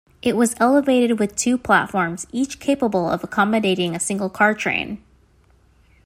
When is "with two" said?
1.19-1.59